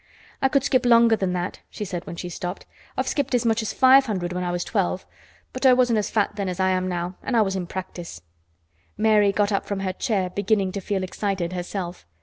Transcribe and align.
"I 0.41 0.49
could 0.49 0.63
skip 0.63 0.83
longer 0.83 1.15
than 1.15 1.33
that," 1.33 1.59
she 1.69 1.85
said 1.85 2.07
when 2.07 2.15
she 2.15 2.27
stopped. 2.27 2.65
"I've 2.97 3.07
skipped 3.07 3.35
as 3.35 3.45
much 3.45 3.61
as 3.61 3.71
five 3.71 4.07
hundred 4.07 4.33
when 4.33 4.43
I 4.43 4.51
was 4.51 4.63
twelve, 4.63 5.05
but 5.53 5.63
I 5.63 5.73
wasn't 5.73 5.99
as 5.99 6.09
fat 6.09 6.37
then 6.37 6.49
as 6.49 6.59
I 6.59 6.69
am 6.69 6.87
now, 6.87 7.17
an' 7.21 7.35
I 7.35 7.43
was 7.43 7.55
in 7.55 7.67
practice." 7.67 8.23
Mary 8.97 9.31
got 9.31 9.51
up 9.51 9.67
from 9.67 9.81
her 9.81 9.93
chair 9.93 10.31
beginning 10.31 10.71
to 10.71 10.81
feel 10.81 11.03
excited 11.03 11.53
herself. 11.53 12.07